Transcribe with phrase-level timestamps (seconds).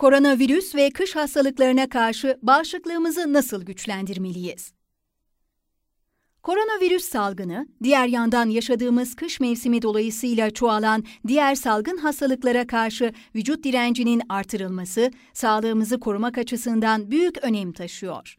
[0.00, 4.72] Koronavirüs ve kış hastalıklarına karşı bağışıklığımızı nasıl güçlendirmeliyiz?
[6.42, 14.22] Koronavirüs salgını, diğer yandan yaşadığımız kış mevsimi dolayısıyla çoğalan diğer salgın hastalıklara karşı vücut direncinin
[14.28, 18.36] artırılması, sağlığımızı korumak açısından büyük önem taşıyor.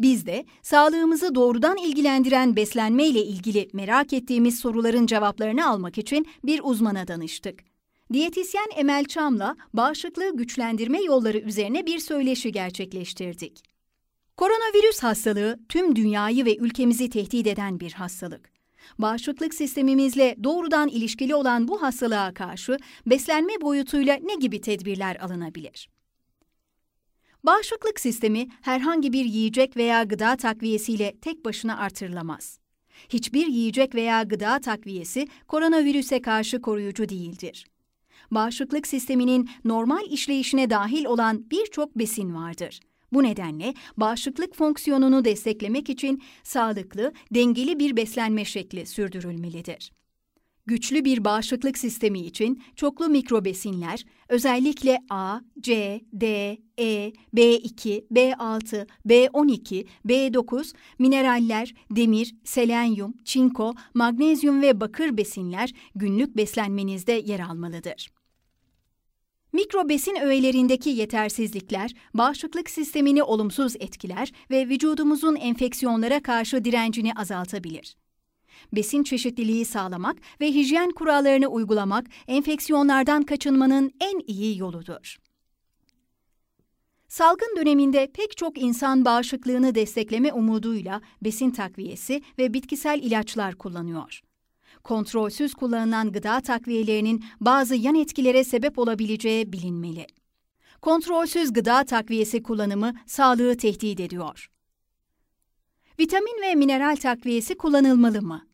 [0.00, 6.60] Biz de sağlığımızı doğrudan ilgilendiren beslenme ile ilgili merak ettiğimiz soruların cevaplarını almak için bir
[6.64, 7.71] uzmana danıştık.
[8.12, 13.62] Diyetisyen Emel Çam'la bağışıklığı güçlendirme yolları üzerine bir söyleşi gerçekleştirdik.
[14.36, 18.52] Koronavirüs hastalığı tüm dünyayı ve ülkemizi tehdit eden bir hastalık.
[18.98, 25.88] Bağışıklık sistemimizle doğrudan ilişkili olan bu hastalığa karşı beslenme boyutuyla ne gibi tedbirler alınabilir?
[27.44, 32.58] Bağışıklık sistemi herhangi bir yiyecek veya gıda takviyesiyle tek başına artırılamaz.
[33.08, 37.66] Hiçbir yiyecek veya gıda takviyesi koronavirüse karşı koruyucu değildir.
[38.32, 42.80] Bağışıklık sisteminin normal işleyişine dahil olan birçok besin vardır.
[43.12, 49.92] Bu nedenle bağışıklık fonksiyonunu desteklemek için sağlıklı, dengeli bir beslenme şekli sürdürülmelidir.
[50.66, 59.86] Güçlü bir bağışıklık sistemi için çoklu mikrobesinler, özellikle A, C, D, E, B2, B6, B12,
[60.06, 68.21] B9, mineraller, demir, selenyum, çinko, magnezyum ve bakır besinler günlük beslenmenizde yer almalıdır.
[69.52, 77.96] Mikrobesin öğelerindeki yetersizlikler bağışıklık sistemini olumsuz etkiler ve vücudumuzun enfeksiyonlara karşı direncini azaltabilir.
[78.72, 85.16] Besin çeşitliliği sağlamak ve hijyen kurallarını uygulamak enfeksiyonlardan kaçınmanın en iyi yoludur.
[87.08, 94.22] Salgın döneminde pek çok insan bağışıklığını destekleme umuduyla besin takviyesi ve bitkisel ilaçlar kullanıyor
[94.84, 100.06] kontrolsüz kullanılan gıda takviyelerinin bazı yan etkilere sebep olabileceği bilinmeli.
[100.80, 104.50] Kontrolsüz gıda takviyesi kullanımı sağlığı tehdit ediyor.
[106.00, 108.46] Vitamin ve mineral takviyesi kullanılmalı mı?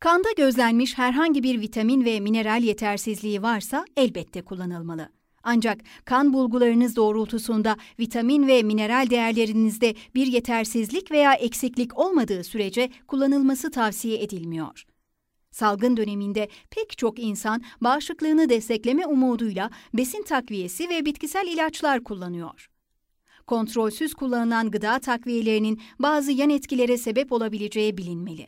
[0.00, 5.08] Kanda gözlenmiş herhangi bir vitamin ve mineral yetersizliği varsa elbette kullanılmalı.
[5.42, 13.70] Ancak kan bulgularınız doğrultusunda vitamin ve mineral değerlerinizde bir yetersizlik veya eksiklik olmadığı sürece kullanılması
[13.70, 14.84] tavsiye edilmiyor.
[15.54, 22.70] Salgın döneminde pek çok insan bağışıklığını destekleme umuduyla besin takviyesi ve bitkisel ilaçlar kullanıyor.
[23.46, 28.46] Kontrolsüz kullanılan gıda takviyelerinin bazı yan etkilere sebep olabileceği bilinmeli.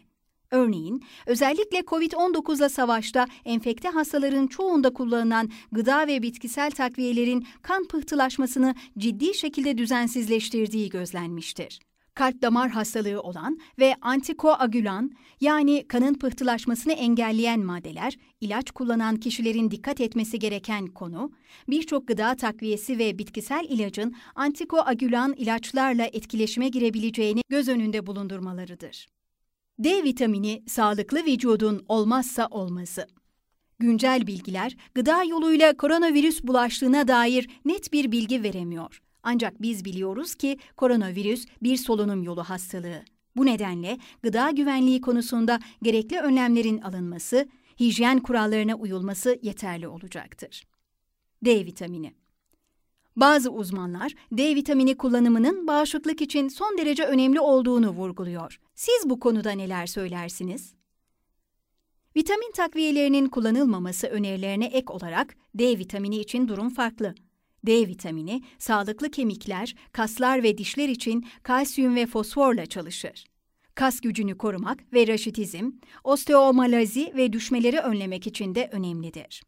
[0.51, 9.35] Örneğin, özellikle COVID-19'la savaşta enfekte hastaların çoğunda kullanılan gıda ve bitkisel takviyelerin kan pıhtılaşmasını ciddi
[9.35, 11.81] şekilde düzensizleştirdiği gözlenmiştir
[12.17, 15.11] kalp damar hastalığı olan ve antikoagülan
[15.41, 21.33] yani kanın pıhtılaşmasını engelleyen maddeler, ilaç kullanan kişilerin dikkat etmesi gereken konu,
[21.69, 29.07] birçok gıda takviyesi ve bitkisel ilacın antikoagülan ilaçlarla etkileşime girebileceğini göz önünde bulundurmalarıdır.
[29.79, 33.07] D vitamini sağlıklı vücudun olmazsa olmazı.
[33.79, 39.03] Güncel bilgiler gıda yoluyla koronavirüs bulaştığına dair net bir bilgi veremiyor.
[39.29, 43.05] Ancak biz biliyoruz ki koronavirüs bir solunum yolu hastalığı.
[43.37, 47.49] Bu nedenle gıda güvenliği konusunda gerekli önlemlerin alınması,
[47.81, 50.65] hijyen kurallarına uyulması yeterli olacaktır.
[51.45, 52.15] D vitamini
[53.17, 58.61] bazı uzmanlar D vitamini kullanımının bağışıklık için son derece önemli olduğunu vurguluyor.
[58.75, 60.75] Siz bu konuda neler söylersiniz?
[62.17, 67.15] Vitamin takviyelerinin kullanılmaması önerilerine ek olarak D vitamini için durum farklı.
[67.67, 73.25] D vitamini, sağlıklı kemikler, kaslar ve dişler için kalsiyum ve fosforla çalışır.
[73.75, 75.71] Kas gücünü korumak ve raşitizm,
[76.05, 79.43] osteomalazi ve düşmeleri önlemek için de önemlidir.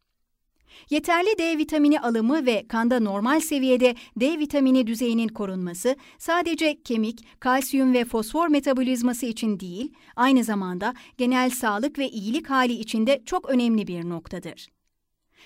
[0.89, 7.93] Yeterli D vitamini alımı ve kanda normal seviyede D vitamini düzeyinin korunması sadece kemik, kalsiyum
[7.93, 13.49] ve fosfor metabolizması için değil, aynı zamanda genel sağlık ve iyilik hali için de çok
[13.49, 14.67] önemli bir noktadır.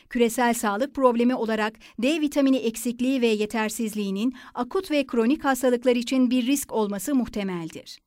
[0.09, 6.45] Küresel sağlık problemi olarak D vitamini eksikliği ve yetersizliğinin akut ve kronik hastalıklar için bir
[6.47, 7.99] risk olması muhtemeldir.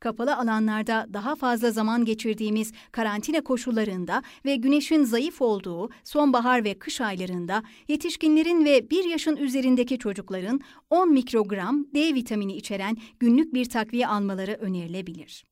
[0.00, 7.00] Kapalı alanlarda daha fazla zaman geçirdiğimiz karantina koşullarında ve güneşin zayıf olduğu sonbahar ve kış
[7.00, 10.60] aylarında yetişkinlerin ve 1 yaşın üzerindeki çocukların
[10.90, 15.44] 10 mikrogram D vitamini içeren günlük bir takviye almaları önerilebilir.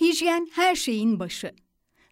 [0.00, 1.65] Hijyen her şeyin başı.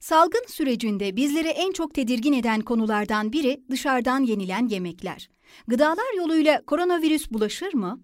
[0.04, 5.28] Salgın sürecinde bizleri en çok tedirgin eden konulardan biri dışarıdan yenilen yemekler.
[5.68, 8.00] Gıdalar yoluyla koronavirüs bulaşır mı?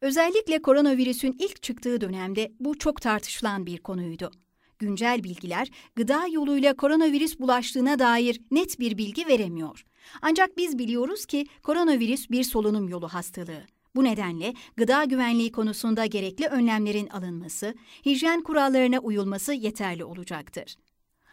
[0.00, 4.30] Özellikle koronavirüsün ilk çıktığı dönemde bu çok tartışılan bir konuydu.
[4.78, 9.84] Güncel bilgiler gıda yoluyla koronavirüs bulaştığına dair net bir bilgi veremiyor.
[10.22, 13.64] Ancak biz biliyoruz ki koronavirüs bir solunum yolu hastalığı.
[13.96, 17.74] Bu nedenle gıda güvenliği konusunda gerekli önlemlerin alınması,
[18.06, 20.76] hijyen kurallarına uyulması yeterli olacaktır.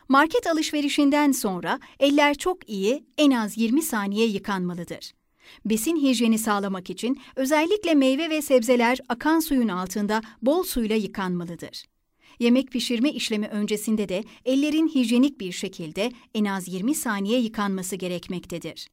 [0.09, 5.11] Market alışverişinden sonra eller çok iyi, en az 20 saniye yıkanmalıdır.
[5.65, 11.83] Besin hijyeni sağlamak için özellikle meyve ve sebzeler akan suyun altında bol suyla yıkanmalıdır.
[12.39, 18.87] Yemek pişirme işlemi öncesinde de ellerin hijyenik bir şekilde en az 20 saniye yıkanması gerekmektedir.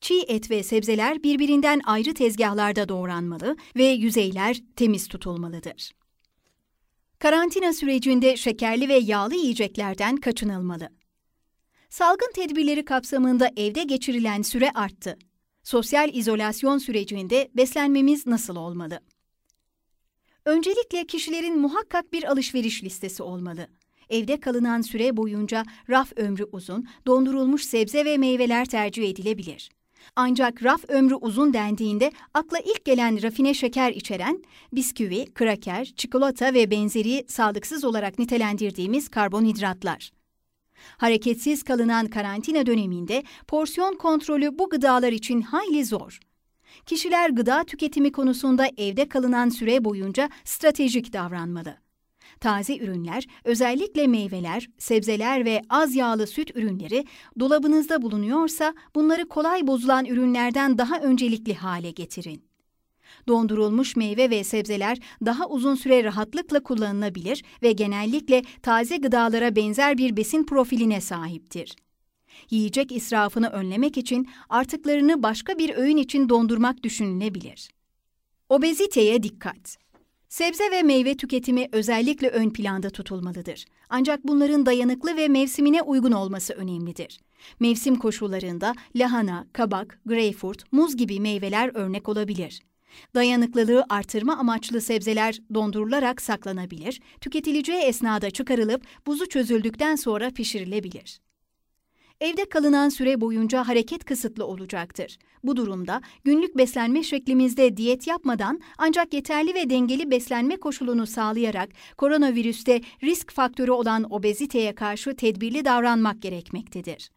[0.00, 5.90] Çiğ et ve sebzeler birbirinden ayrı tezgahlarda doğranmalı ve yüzeyler temiz tutulmalıdır.
[7.18, 10.88] Karantina sürecinde şekerli ve yağlı yiyeceklerden kaçınılmalı.
[11.88, 15.18] Salgın tedbirleri kapsamında evde geçirilen süre arttı.
[15.62, 19.00] Sosyal izolasyon sürecinde beslenmemiz nasıl olmalı?
[20.44, 23.68] Öncelikle kişilerin muhakkak bir alışveriş listesi olmalı.
[24.10, 29.70] Evde kalınan süre boyunca raf ömrü uzun, dondurulmuş sebze ve meyveler tercih edilebilir.
[30.16, 34.42] Ancak raf ömrü uzun dendiğinde akla ilk gelen rafine şeker içeren
[34.72, 40.10] bisküvi, kraker, çikolata ve benzeri sağlıksız olarak nitelendirdiğimiz karbonhidratlar.
[40.96, 46.18] Hareketsiz kalınan karantina döneminde porsiyon kontrolü bu gıdalar için hayli zor.
[46.86, 51.85] Kişiler gıda tüketimi konusunda evde kalınan süre boyunca stratejik davranmalı.
[52.40, 57.04] Taze ürünler, özellikle meyveler, sebzeler ve az yağlı süt ürünleri
[57.40, 62.42] dolabınızda bulunuyorsa bunları kolay bozulan ürünlerden daha öncelikli hale getirin.
[63.28, 70.16] Dondurulmuş meyve ve sebzeler daha uzun süre rahatlıkla kullanılabilir ve genellikle taze gıdalara benzer bir
[70.16, 71.76] besin profiline sahiptir.
[72.50, 77.70] Yiyecek israfını önlemek için artıklarını başka bir öğün için dondurmak düşünülebilir.
[78.48, 79.76] Obeziteye dikkat.
[80.28, 83.64] Sebze ve meyve tüketimi özellikle ön planda tutulmalıdır.
[83.88, 87.20] Ancak bunların dayanıklı ve mevsimine uygun olması önemlidir.
[87.60, 92.60] Mevsim koşullarında lahana, kabak, greyfurt, muz gibi meyveler örnek olabilir.
[93.14, 101.20] Dayanıklılığı artırma amaçlı sebzeler dondurularak saklanabilir, tüketileceği esnada çıkarılıp buzu çözüldükten sonra pişirilebilir.
[102.20, 105.18] Evde kalınan süre boyunca hareket kısıtlı olacaktır.
[105.44, 112.80] Bu durumda günlük beslenme şeklimizde diyet yapmadan ancak yeterli ve dengeli beslenme koşulunu sağlayarak koronavirüste
[113.02, 117.10] risk faktörü olan obeziteye karşı tedbirli davranmak gerekmektedir.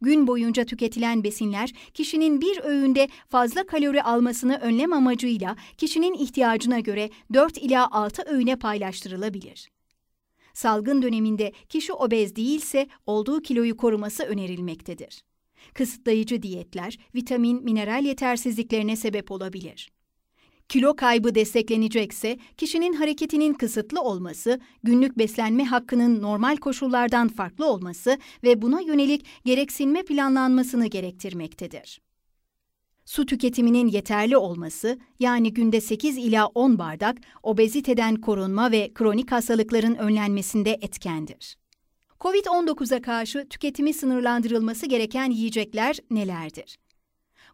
[0.00, 7.10] Gün boyunca tüketilen besinler kişinin bir öğünde fazla kalori almasını önlem amacıyla kişinin ihtiyacına göre
[7.34, 9.68] 4 ila 6 öğüne paylaştırılabilir.
[10.54, 15.22] Salgın döneminde kişi obez değilse olduğu kiloyu koruması önerilmektedir.
[15.74, 19.92] Kısıtlayıcı diyetler vitamin, mineral yetersizliklerine sebep olabilir.
[20.68, 28.62] Kilo kaybı desteklenecekse kişinin hareketinin kısıtlı olması, günlük beslenme hakkının normal koşullardan farklı olması ve
[28.62, 32.00] buna yönelik gereksinme planlanmasını gerektirmektedir.
[33.04, 39.94] Su tüketiminin yeterli olması, yani günde 8 ila 10 bardak, obeziteden korunma ve kronik hastalıkların
[39.94, 41.56] önlenmesinde etkendir.
[42.20, 46.78] COVID-19'a karşı tüketimi sınırlandırılması gereken yiyecekler nelerdir?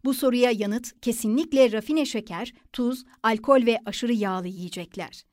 [0.04, 5.24] Bu soruya yanıt kesinlikle rafine şeker, tuz, alkol ve aşırı yağlı yiyecekler.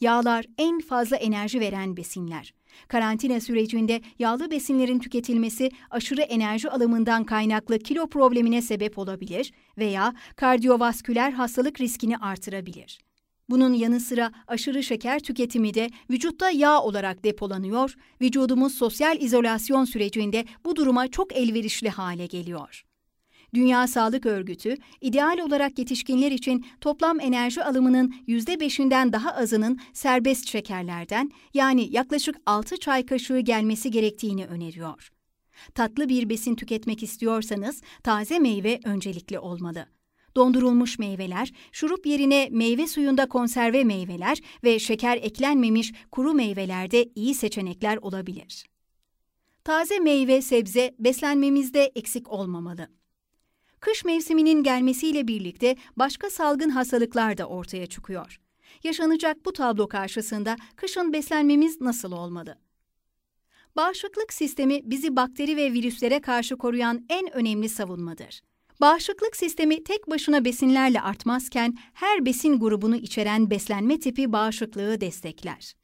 [0.00, 2.54] Yağlar en fazla enerji veren besinler.
[2.88, 11.32] Karantina sürecinde yağlı besinlerin tüketilmesi aşırı enerji alımından kaynaklı kilo problemine sebep olabilir veya kardiyovasküler
[11.32, 12.98] hastalık riskini artırabilir.
[13.50, 20.44] Bunun yanı sıra aşırı şeker tüketimi de vücutta yağ olarak depolanıyor, vücudumuz sosyal izolasyon sürecinde
[20.64, 22.84] bu duruma çok elverişli hale geliyor.
[23.54, 31.30] Dünya Sağlık Örgütü, ideal olarak yetişkinler için toplam enerji alımının %5'inden daha azının serbest şekerlerden
[31.54, 35.10] yani yaklaşık 6 çay kaşığı gelmesi gerektiğini öneriyor.
[35.74, 39.86] Tatlı bir besin tüketmek istiyorsanız taze meyve öncelikli olmalı.
[40.36, 47.96] Dondurulmuş meyveler, şurup yerine meyve suyunda konserve meyveler ve şeker eklenmemiş kuru meyvelerde iyi seçenekler
[47.96, 48.64] olabilir.
[49.64, 52.99] Taze meyve, sebze beslenmemizde eksik olmamalı.
[53.80, 58.40] Kış mevsiminin gelmesiyle birlikte başka salgın hastalıklar da ortaya çıkıyor.
[58.84, 62.58] Yaşanacak bu tablo karşısında kışın beslenmemiz nasıl olmalı?
[63.76, 68.40] Bağışıklık sistemi bizi bakteri ve virüslere karşı koruyan en önemli savunmadır.
[68.80, 75.74] Bağışıklık sistemi tek başına besinlerle artmazken her besin grubunu içeren beslenme tipi bağışıklığı destekler.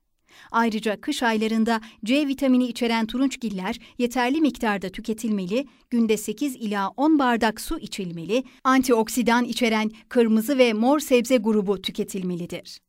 [0.51, 7.61] Ayrıca kış aylarında C vitamini içeren turunçgiller yeterli miktarda tüketilmeli, günde 8 ila 10 bardak
[7.61, 12.86] su içilmeli, antioksidan içeren kırmızı ve mor sebze grubu tüketilmelidir.